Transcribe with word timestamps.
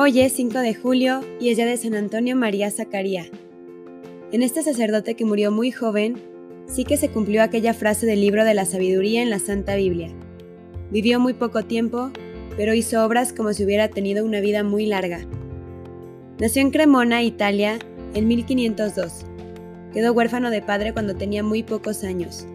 Hoy 0.00 0.20
es 0.20 0.34
5 0.34 0.60
de 0.60 0.76
julio 0.76 1.22
y 1.40 1.48
es 1.48 1.56
día 1.56 1.66
de 1.66 1.76
San 1.76 1.94
Antonio 1.94 2.36
María 2.36 2.70
Zacaría. 2.70 3.26
En 4.30 4.44
este 4.44 4.62
sacerdote 4.62 5.16
que 5.16 5.24
murió 5.24 5.50
muy 5.50 5.72
joven, 5.72 6.22
sí 6.68 6.84
que 6.84 6.96
se 6.96 7.08
cumplió 7.08 7.42
aquella 7.42 7.74
frase 7.74 8.06
del 8.06 8.20
libro 8.20 8.44
de 8.44 8.54
la 8.54 8.64
sabiduría 8.64 9.22
en 9.22 9.30
la 9.30 9.40
Santa 9.40 9.74
Biblia. 9.74 10.14
Vivió 10.92 11.18
muy 11.18 11.32
poco 11.32 11.64
tiempo, 11.64 12.12
pero 12.56 12.74
hizo 12.74 13.04
obras 13.04 13.32
como 13.32 13.52
si 13.52 13.64
hubiera 13.64 13.88
tenido 13.88 14.24
una 14.24 14.38
vida 14.38 14.62
muy 14.62 14.86
larga. 14.86 15.18
Nació 16.38 16.62
en 16.62 16.70
Cremona, 16.70 17.24
Italia, 17.24 17.80
en 18.14 18.28
1502. 18.28 19.26
Quedó 19.92 20.12
huérfano 20.12 20.50
de 20.50 20.62
padre 20.62 20.92
cuando 20.92 21.16
tenía 21.16 21.42
muy 21.42 21.64
pocos 21.64 22.04
años. 22.04 22.46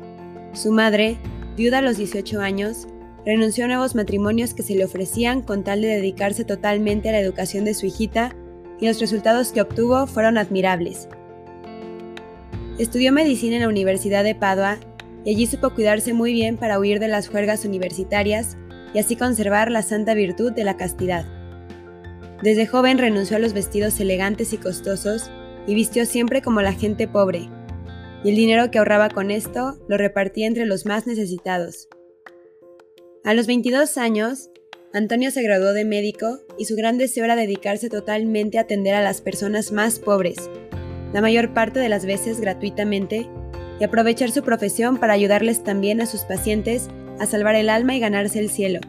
Su 0.54 0.72
madre, 0.72 1.18
viuda 1.58 1.80
a 1.80 1.82
los 1.82 1.98
18 1.98 2.40
años, 2.40 2.88
renunció 3.26 3.66
a 3.66 3.68
nuevos 3.68 3.96
matrimonios 3.96 4.54
que 4.54 4.64
se 4.64 4.76
le 4.76 4.86
ofrecían 4.86 5.42
con 5.42 5.64
tal 5.64 5.82
de 5.82 5.88
dedicarse 5.88 6.44
totalmente 6.44 7.10
a 7.10 7.14
la 7.14 7.20
educación 7.20 7.66
de 7.66 7.74
su 7.74 7.86
hijita 7.86 8.36
y 8.80 8.88
los 8.88 9.00
resultados 9.00 9.52
que 9.52 9.62
obtuvo 9.62 10.08
fueron 10.08 10.38
admirables. 10.38 11.08
Estudió 12.78 13.12
medicina 13.14 13.56
en 13.56 13.62
la 13.62 13.70
Universidad 13.70 14.24
de 14.24 14.36
Padua 14.36 14.78
y 15.24 15.32
allí 15.32 15.46
supo 15.46 15.70
cuidarse 15.70 16.14
muy 16.14 16.34
bien 16.34 16.58
para 16.58 16.80
huir 16.80 17.00
de 17.00 17.08
las 17.08 17.30
juergas 17.30 17.66
universitarias 17.66 18.58
y 18.94 19.00
así 19.00 19.16
conservar 19.16 19.72
la 19.72 19.84
santa 19.84 20.14
virtud 20.14 20.52
de 20.52 20.64
la 20.64 20.76
castidad. 20.76 21.26
Desde 22.42 22.68
joven 22.68 22.98
renunció 22.98 23.38
a 23.38 23.40
los 23.40 23.54
vestidos 23.54 24.00
elegantes 24.00 24.52
y 24.54 24.58
costosos 24.58 25.32
y 25.66 25.76
vistió 25.76 26.06
siempre 26.06 26.42
como 26.42 26.62
la 26.62 26.74
gente 26.74 27.08
pobre, 27.08 27.48
y 28.24 28.30
el 28.30 28.36
dinero 28.36 28.70
que 28.70 28.80
ahorraba 28.80 29.10
con 29.10 29.32
esto 29.32 29.78
lo 29.88 29.98
repartía 29.98 30.48
entre 30.48 30.66
los 30.66 30.86
más 30.86 31.08
necesitados. 31.08 31.88
A 33.26 33.34
los 33.34 33.48
22 33.48 33.98
años, 33.98 34.50
Antonio 34.94 35.32
se 35.32 35.44
graduó 35.44 35.72
de 35.72 35.86
médico 35.86 36.40
y 36.58 36.66
su 36.66 36.76
gran 36.76 36.98
deseo 36.98 37.24
era 37.24 37.38
dedicarse 37.38 37.90
totalmente 37.90 38.58
a 38.58 38.64
atender 38.64 38.96
a 38.96 39.02
las 39.02 39.22
personas 39.22 39.72
más 39.72 39.98
pobres, 39.98 40.50
la 41.14 41.22
mayor 41.22 41.54
parte 41.54 41.80
de 41.80 41.88
las 41.88 42.06
veces 42.06 42.42
gratuitamente, 42.42 43.30
y 43.80 43.84
aprovechar 43.86 44.30
su 44.30 44.44
profesión 44.44 44.98
para 44.98 45.14
ayudarles 45.14 45.64
también 45.64 46.02
a 46.02 46.06
sus 46.06 46.26
pacientes 46.26 46.90
a 47.18 47.26
salvar 47.26 47.56
el 47.56 47.70
alma 47.70 47.96
y 47.96 48.02
ganarse 48.02 48.40
el 48.40 48.50
cielo. 48.50 48.82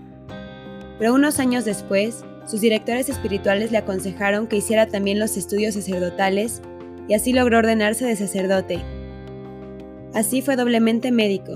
Pero 0.98 1.15
unos 1.15 1.39
años 1.39 1.65
después, 1.65 2.25
sus 2.45 2.61
directores 2.61 3.09
espirituales 3.09 3.71
le 3.71 3.79
aconsejaron 3.79 4.48
que 4.48 4.57
hiciera 4.57 4.89
también 4.89 5.21
los 5.21 5.37
estudios 5.37 5.75
sacerdotales 5.75 6.61
y 7.07 7.15
así 7.15 7.33
logró 7.33 7.59
ordenarse 7.59 8.05
de 8.05 8.17
sacerdote. 8.17 8.81
Así 10.13 10.43
fue 10.43 10.57
doblemente 10.57 11.13
médico, 11.13 11.55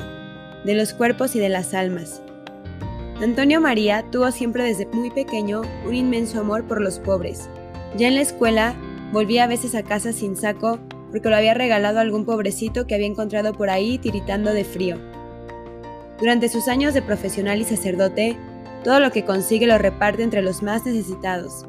de 0.65 0.75
los 0.75 0.95
cuerpos 0.95 1.35
y 1.35 1.41
de 1.41 1.49
las 1.49 1.75
almas. 1.75 2.23
Antonio 3.21 3.61
María 3.61 4.05
tuvo 4.13 4.31
siempre 4.31 4.63
desde 4.63 4.87
muy 4.87 5.11
pequeño 5.11 5.63
un 5.85 5.95
inmenso 5.95 6.39
amor 6.41 6.69
por 6.69 6.81
los 6.81 7.01
pobres. 7.01 7.49
Ya 7.97 8.07
en 8.07 8.15
la 8.15 8.21
escuela 8.21 8.77
volvía 9.13 9.45
a 9.45 9.49
veces 9.49 9.75
a 9.75 9.83
casa 9.83 10.13
sin 10.13 10.37
saco 10.37 10.79
porque 11.11 11.29
lo 11.29 11.37
había 11.37 11.55
regalado 11.55 11.99
algún 11.99 12.25
pobrecito 12.25 12.87
que 12.87 12.95
había 12.95 13.09
encontrado 13.09 13.55
por 13.55 13.71
ahí 13.71 13.99
tiritando 13.99 14.53
de 14.53 14.63
frío. 14.63 14.99
Durante 16.21 16.49
sus 16.49 16.69
años 16.69 16.95
de 16.95 17.03
profesional 17.03 17.61
y 17.61 17.65
sacerdote, 17.65 18.37
todo 18.85 19.01
lo 19.01 19.11
que 19.11 19.25
consigue 19.25 19.67
lo 19.67 19.79
reparte 19.79 20.23
entre 20.23 20.43
los 20.43 20.63
más 20.63 20.87
necesitados. 20.87 21.65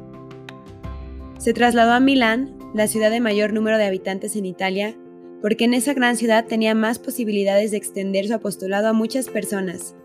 Se 1.38 1.52
trasladó 1.52 1.92
a 1.92 2.00
Milán, 2.00 2.58
la 2.74 2.86
ciudad 2.86 3.10
de 3.10 3.20
mayor 3.20 3.52
número 3.52 3.76
de 3.76 3.86
habitantes 3.86 4.36
en 4.36 4.46
Italia, 4.46 4.94
porque 5.42 5.64
en 5.64 5.74
esa 5.74 5.94
gran 5.94 6.16
ciudad 6.16 6.44
tenía 6.44 6.74
más 6.76 7.00
posibilidades 7.00 7.72
de 7.72 7.78
extender 7.78 8.28
su 8.28 8.34
apostolado 8.34 8.88
a 8.88 8.92
muchas 8.92 9.28
personas. 9.28 9.96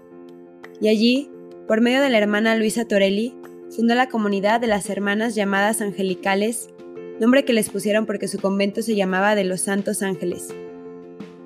Y 0.79 0.87
allí 0.87 1.29
por 1.67 1.81
medio 1.81 2.01
de 2.01 2.09
la 2.09 2.19
hermana 2.19 2.55
Luisa 2.55 2.85
Torelli, 2.85 3.33
fundó 3.75 3.95
la 3.95 4.07
comunidad 4.07 4.61
de 4.61 4.67
las 4.67 4.89
hermanas 4.89 5.33
llamadas 5.33 5.81
angelicales, 5.81 6.69
nombre 7.19 7.43
que 7.43 7.53
les 7.53 7.69
pusieron 7.69 8.05
porque 8.05 8.27
su 8.27 8.39
convento 8.39 8.81
se 8.81 8.95
llamaba 8.95 9.35
de 9.35 9.45
los 9.45 9.61
Santos 9.61 10.03
Ángeles. 10.03 10.53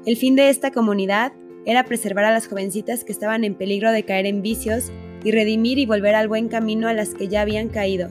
El 0.05 0.17
fin 0.17 0.35
de 0.35 0.49
esta 0.49 0.71
comunidad 0.71 1.31
era 1.65 1.85
preservar 1.85 2.25
a 2.25 2.31
las 2.31 2.47
jovencitas 2.47 3.03
que 3.03 3.11
estaban 3.11 3.43
en 3.43 3.55
peligro 3.55 3.91
de 3.91 4.03
caer 4.03 4.25
en 4.25 4.41
vicios 4.41 4.91
y 5.23 5.31
redimir 5.31 5.77
y 5.77 5.85
volver 5.85 6.15
al 6.15 6.27
buen 6.27 6.49
camino 6.49 6.87
a 6.87 6.93
las 6.93 7.13
que 7.13 7.27
ya 7.27 7.41
habían 7.41 7.69
caído. 7.69 8.09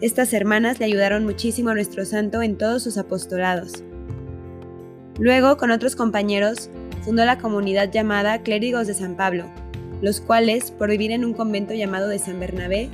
Estas 0.00 0.32
hermanas 0.32 0.80
le 0.80 0.86
ayudaron 0.86 1.24
muchísimo 1.24 1.70
a 1.70 1.74
nuestro 1.74 2.04
santo 2.04 2.42
en 2.42 2.58
todos 2.58 2.82
sus 2.82 2.98
apostolados. 2.98 3.84
Luego, 5.18 5.56
con 5.56 5.70
otros 5.70 5.94
compañeros, 5.94 6.70
fundó 7.02 7.24
la 7.24 7.38
comunidad 7.38 7.92
llamada 7.92 8.42
Clérigos 8.42 8.86
de 8.86 8.94
San 8.94 9.16
Pablo, 9.16 9.44
los 10.04 10.20
cuales, 10.20 10.70
por 10.70 10.90
vivir 10.90 11.10
en 11.10 11.24
un 11.24 11.32
convento 11.32 11.74
llamado 11.74 12.08
de 12.08 12.18
San 12.18 12.38
Bernabé, 12.38 12.90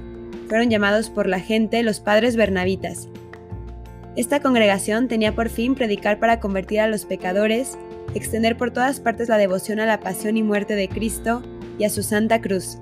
fueron 0.48 0.70
llamados 0.70 1.10
por 1.10 1.26
la 1.26 1.40
gente 1.40 1.82
los 1.82 2.00
padres 2.00 2.36
bernabitas. 2.36 3.08
Esta 4.16 4.40
congregación 4.40 5.08
tenía 5.08 5.34
por 5.34 5.48
fin 5.48 5.74
predicar 5.74 6.18
para 6.18 6.40
convertir 6.40 6.80
a 6.80 6.88
los 6.88 7.04
pecadores, 7.04 7.78
extender 8.14 8.56
por 8.56 8.70
todas 8.70 9.00
partes 9.00 9.28
la 9.28 9.38
devoción 9.38 9.80
a 9.80 9.86
la 9.86 10.00
pasión 10.00 10.36
y 10.36 10.42
muerte 10.42 10.74
de 10.74 10.88
Cristo 10.88 11.42
y 11.78 11.84
a 11.84 11.90
su 11.90 12.02
Santa 12.02 12.40
Cruz, 12.40 12.78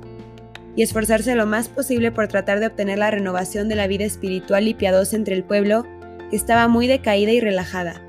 y 0.77 0.83
esforzarse 0.83 1.35
lo 1.35 1.47
más 1.47 1.69
posible 1.69 2.13
por 2.13 2.29
tratar 2.29 2.61
de 2.61 2.67
obtener 2.67 2.99
la 2.99 3.11
renovación 3.11 3.69
de 3.69 3.77
la 3.77 3.87
vida 3.87 4.05
espiritual 4.05 4.69
y 4.69 4.75
piadosa 4.75 5.17
entre 5.17 5.35
el 5.35 5.45
pueblo, 5.45 5.85
que 6.31 6.37
estaba 6.37 6.69
muy 6.69 6.87
decaída 6.87 7.33
y 7.33 7.41
relajada. 7.41 8.03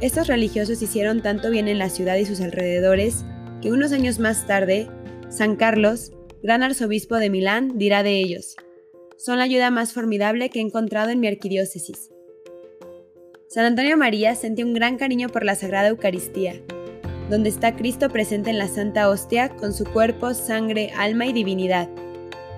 Estos 0.00 0.26
religiosos 0.26 0.82
hicieron 0.82 1.22
tanto 1.22 1.50
bien 1.50 1.68
en 1.68 1.78
la 1.78 1.88
ciudad 1.88 2.16
y 2.16 2.26
sus 2.26 2.40
alrededores 2.40 3.24
que 3.62 3.72
unos 3.72 3.92
años 3.92 4.18
más 4.18 4.46
tarde, 4.46 4.90
San 5.34 5.56
Carlos, 5.56 6.12
gran 6.44 6.62
arzobispo 6.62 7.16
de 7.16 7.28
Milán, 7.28 7.76
dirá 7.76 8.04
de 8.04 8.20
ellos, 8.20 8.54
son 9.18 9.38
la 9.38 9.44
ayuda 9.44 9.72
más 9.72 9.92
formidable 9.92 10.48
que 10.48 10.60
he 10.60 10.62
encontrado 10.62 11.10
en 11.10 11.18
mi 11.18 11.26
arquidiócesis. 11.26 12.12
San 13.48 13.64
Antonio 13.64 13.96
María 13.96 14.36
sentía 14.36 14.64
un 14.64 14.74
gran 14.74 14.96
cariño 14.96 15.28
por 15.28 15.44
la 15.44 15.56
Sagrada 15.56 15.88
Eucaristía, 15.88 16.62
donde 17.30 17.48
está 17.48 17.74
Cristo 17.74 18.10
presente 18.10 18.50
en 18.50 18.58
la 18.58 18.68
Santa 18.68 19.08
Hostia 19.08 19.48
con 19.48 19.72
su 19.72 19.84
cuerpo, 19.84 20.34
sangre, 20.34 20.92
alma 20.96 21.26
y 21.26 21.32
divinidad. 21.32 21.88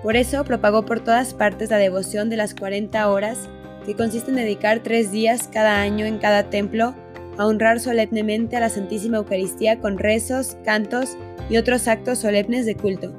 Por 0.03 0.15
eso 0.15 0.43
propagó 0.43 0.85
por 0.85 1.03
todas 1.03 1.33
partes 1.33 1.71
la 1.71 1.79
devoción 1.79 2.29
de 2.29 2.37
las 2.37 2.53
40 2.53 3.09
horas, 3.09 3.49
que 3.87 3.95
consiste 3.95 4.29
en 4.29 4.37
dedicar 4.37 4.83
tres 4.83 5.11
días 5.11 5.49
cada 5.51 5.81
año 5.81 6.05
en 6.05 6.19
cada 6.19 6.51
templo 6.51 6.93
a 7.37 7.45
honrar 7.45 7.79
solemnemente 7.79 8.57
a 8.57 8.59
la 8.59 8.69
Santísima 8.69 9.17
Eucaristía 9.17 9.79
con 9.79 9.97
rezos, 9.97 10.57
cantos 10.65 11.17
y 11.49 11.57
otros 11.57 11.87
actos 11.87 12.19
solemnes 12.19 12.65
de 12.65 12.75
culto. 12.75 13.13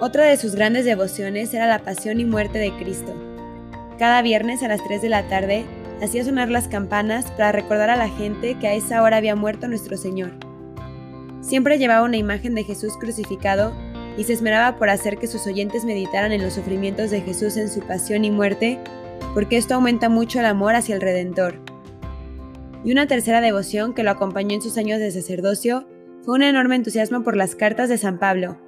Otra 0.00 0.26
de 0.26 0.36
sus 0.36 0.54
grandes 0.54 0.84
devociones 0.84 1.52
era 1.54 1.66
la 1.66 1.80
pasión 1.80 2.20
y 2.20 2.24
muerte 2.24 2.58
de 2.58 2.72
Cristo. 2.76 3.14
Cada 3.98 4.22
viernes 4.22 4.62
a 4.62 4.68
las 4.68 4.84
3 4.84 5.02
de 5.02 5.08
la 5.08 5.26
tarde 5.28 5.64
hacía 6.00 6.24
sonar 6.24 6.50
las 6.50 6.68
campanas 6.68 7.28
para 7.32 7.50
recordar 7.50 7.90
a 7.90 7.96
la 7.96 8.08
gente 8.08 8.56
que 8.60 8.68
a 8.68 8.74
esa 8.74 9.02
hora 9.02 9.16
había 9.16 9.34
muerto 9.34 9.66
nuestro 9.66 9.96
Señor. 9.96 10.30
Siempre 11.40 11.78
llevaba 11.78 12.04
una 12.04 12.16
imagen 12.16 12.54
de 12.54 12.62
Jesús 12.62 12.96
crucificado 12.96 13.72
y 14.16 14.24
se 14.24 14.34
esmeraba 14.34 14.78
por 14.78 14.88
hacer 14.90 15.18
que 15.18 15.26
sus 15.26 15.46
oyentes 15.46 15.84
meditaran 15.84 16.30
en 16.30 16.42
los 16.42 16.52
sufrimientos 16.54 17.10
de 17.10 17.20
Jesús 17.20 17.56
en 17.56 17.68
su 17.68 17.80
pasión 17.80 18.24
y 18.24 18.30
muerte, 18.30 18.78
porque 19.34 19.56
esto 19.56 19.74
aumenta 19.74 20.08
mucho 20.08 20.38
el 20.38 20.46
amor 20.46 20.74
hacia 20.76 20.94
el 20.94 21.00
Redentor 21.00 21.67
y 22.88 22.92
una 22.92 23.06
tercera 23.06 23.42
devoción 23.42 23.92
que 23.92 24.02
lo 24.02 24.10
acompañó 24.10 24.54
en 24.54 24.62
sus 24.62 24.78
años 24.78 24.98
de 24.98 25.10
sacerdocio 25.10 25.86
fue 26.22 26.36
un 26.36 26.42
enorme 26.42 26.74
entusiasmo 26.74 27.22
por 27.22 27.36
las 27.36 27.54
cartas 27.54 27.90
de 27.90 27.98
San 27.98 28.18
Pablo. 28.18 28.58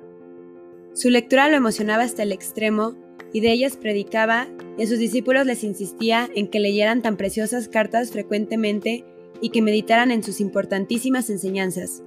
Su 0.92 1.08
lectura 1.08 1.48
lo 1.48 1.56
emocionaba 1.56 2.02
hasta 2.02 2.22
el 2.22 2.32
extremo 2.32 2.94
y 3.32 3.40
de 3.40 3.50
ellas 3.50 3.78
predicaba 3.78 4.46
y 4.76 4.82
a 4.82 4.86
sus 4.86 4.98
discípulos 4.98 5.46
les 5.46 5.64
insistía 5.64 6.28
en 6.34 6.48
que 6.48 6.60
leyeran 6.60 7.00
tan 7.00 7.16
preciosas 7.16 7.68
cartas 7.68 8.10
frecuentemente 8.10 9.06
y 9.40 9.48
que 9.48 9.62
meditaran 9.62 10.10
en 10.10 10.22
sus 10.22 10.42
importantísimas 10.42 11.30
enseñanzas. 11.30 12.02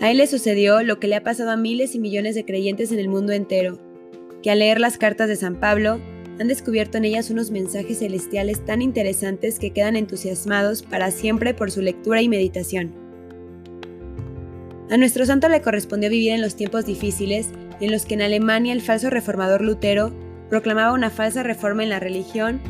A 0.00 0.10
él 0.10 0.16
le 0.16 0.26
sucedió 0.26 0.82
lo 0.82 0.98
que 0.98 1.06
le 1.06 1.14
ha 1.14 1.22
pasado 1.22 1.52
a 1.52 1.56
miles 1.56 1.94
y 1.94 2.00
millones 2.00 2.34
de 2.34 2.44
creyentes 2.44 2.90
en 2.90 2.98
el 2.98 3.08
mundo 3.08 3.32
entero, 3.32 3.78
que 4.42 4.50
al 4.50 4.58
leer 4.58 4.80
las 4.80 4.98
cartas 4.98 5.28
de 5.28 5.36
San 5.36 5.60
Pablo 5.60 6.00
han 6.40 6.48
descubierto 6.48 6.98
en 6.98 7.04
ellas 7.04 7.30
unos 7.30 7.50
mensajes 7.50 7.98
celestiales 7.98 8.64
tan 8.64 8.82
interesantes 8.82 9.58
que 9.58 9.70
quedan 9.70 9.96
entusiasmados 9.96 10.82
para 10.82 11.10
siempre 11.10 11.54
por 11.54 11.70
su 11.70 11.82
lectura 11.82 12.22
y 12.22 12.28
meditación. 12.28 12.92
A 14.90 14.96
nuestro 14.96 15.24
santo 15.24 15.48
le 15.48 15.62
correspondió 15.62 16.10
vivir 16.10 16.32
en 16.32 16.42
los 16.42 16.56
tiempos 16.56 16.84
difíciles 16.84 17.48
en 17.80 17.90
los 17.90 18.04
que 18.04 18.14
en 18.14 18.22
Alemania 18.22 18.72
el 18.72 18.82
falso 18.82 19.10
reformador 19.10 19.62
Lutero 19.62 20.12
proclamaba 20.50 20.92
una 20.92 21.10
falsa 21.10 21.42
reforma 21.42 21.82
en 21.82 21.88
la 21.88 22.00
religión 22.00 22.60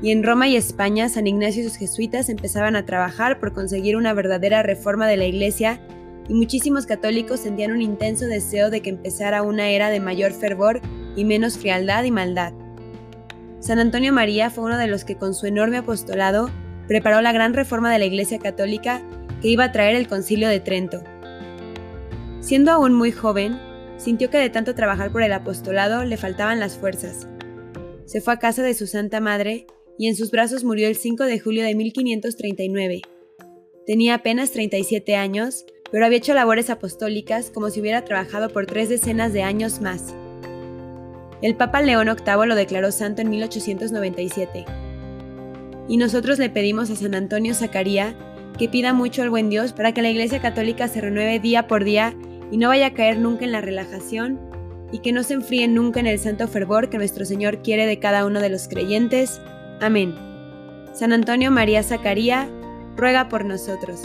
y 0.00 0.10
en 0.10 0.22
Roma 0.22 0.48
y 0.48 0.56
España 0.56 1.08
San 1.08 1.26
Ignacio 1.26 1.62
y 1.62 1.64
sus 1.64 1.76
jesuitas 1.76 2.28
empezaban 2.28 2.76
a 2.76 2.86
trabajar 2.86 3.40
por 3.40 3.52
conseguir 3.52 3.96
una 3.96 4.14
verdadera 4.14 4.62
reforma 4.62 5.06
de 5.06 5.16
la 5.16 5.26
Iglesia 5.26 5.80
y 6.28 6.34
muchísimos 6.34 6.86
católicos 6.86 7.40
sentían 7.40 7.72
un 7.72 7.82
intenso 7.82 8.26
deseo 8.26 8.70
de 8.70 8.80
que 8.80 8.90
empezara 8.90 9.42
una 9.42 9.70
era 9.70 9.90
de 9.90 10.00
mayor 10.00 10.32
fervor 10.32 10.80
y 11.16 11.24
menos 11.24 11.58
frialdad 11.58 12.04
y 12.04 12.10
maldad. 12.10 12.52
San 13.62 13.78
Antonio 13.78 14.12
María 14.12 14.50
fue 14.50 14.64
uno 14.64 14.76
de 14.76 14.88
los 14.88 15.04
que 15.04 15.16
con 15.16 15.34
su 15.34 15.46
enorme 15.46 15.76
apostolado 15.78 16.50
preparó 16.88 17.22
la 17.22 17.30
gran 17.30 17.54
reforma 17.54 17.92
de 17.92 18.00
la 18.00 18.04
Iglesia 18.06 18.40
Católica 18.40 19.00
que 19.40 19.48
iba 19.48 19.62
a 19.62 19.70
traer 19.70 19.94
el 19.94 20.08
Concilio 20.08 20.48
de 20.48 20.58
Trento. 20.58 21.04
Siendo 22.40 22.72
aún 22.72 22.92
muy 22.92 23.12
joven, 23.12 23.60
sintió 23.98 24.30
que 24.30 24.38
de 24.38 24.50
tanto 24.50 24.74
trabajar 24.74 25.12
por 25.12 25.22
el 25.22 25.32
apostolado 25.32 26.04
le 26.04 26.16
faltaban 26.16 26.58
las 26.58 26.76
fuerzas, 26.76 27.28
se 28.04 28.20
fue 28.20 28.34
a 28.34 28.38
casa 28.40 28.64
de 28.64 28.74
su 28.74 28.88
Santa 28.88 29.20
Madre 29.20 29.68
y 29.96 30.08
en 30.08 30.16
sus 30.16 30.32
brazos 30.32 30.64
murió 30.64 30.88
el 30.88 30.96
5 30.96 31.22
de 31.22 31.38
julio 31.38 31.62
de 31.62 31.76
1539. 31.76 33.02
Tenía 33.86 34.14
apenas 34.14 34.50
37 34.50 35.14
años, 35.14 35.64
pero 35.92 36.04
había 36.04 36.18
hecho 36.18 36.34
labores 36.34 36.68
apostólicas 36.68 37.50
como 37.50 37.70
si 37.70 37.80
hubiera 37.80 38.04
trabajado 38.04 38.48
por 38.48 38.66
tres 38.66 38.88
decenas 38.88 39.32
de 39.32 39.44
años 39.44 39.80
más. 39.80 40.12
El 41.42 41.56
Papa 41.56 41.82
León 41.82 42.06
VIII 42.06 42.46
lo 42.46 42.54
declaró 42.54 42.92
santo 42.92 43.20
en 43.20 43.30
1897. 43.30 44.64
Y 45.88 45.96
nosotros 45.96 46.38
le 46.38 46.48
pedimos 46.48 46.88
a 46.90 46.96
San 46.96 47.14
Antonio 47.16 47.52
Zacarías 47.54 48.14
que 48.56 48.68
pida 48.68 48.92
mucho 48.92 49.22
al 49.22 49.30
buen 49.30 49.50
Dios 49.50 49.72
para 49.72 49.92
que 49.92 50.02
la 50.02 50.10
Iglesia 50.10 50.40
Católica 50.40 50.86
se 50.86 51.00
renueve 51.00 51.40
día 51.40 51.66
por 51.66 51.84
día 51.84 52.14
y 52.50 52.58
no 52.58 52.68
vaya 52.68 52.86
a 52.86 52.94
caer 52.94 53.18
nunca 53.18 53.44
en 53.44 53.52
la 53.52 53.60
relajación 53.60 54.38
y 54.92 54.98
que 54.98 55.12
no 55.12 55.22
se 55.24 55.34
enfríe 55.34 55.66
nunca 55.66 56.00
en 56.00 56.06
el 56.06 56.18
santo 56.18 56.46
fervor 56.46 56.90
que 56.90 56.98
nuestro 56.98 57.24
Señor 57.24 57.62
quiere 57.62 57.86
de 57.86 57.98
cada 57.98 58.24
uno 58.24 58.40
de 58.40 58.50
los 58.50 58.68
creyentes. 58.68 59.40
Amén. 59.80 60.14
San 60.92 61.12
Antonio 61.12 61.50
María 61.50 61.82
Zacarías, 61.82 62.46
ruega 62.96 63.28
por 63.28 63.44
nosotros. 63.44 64.02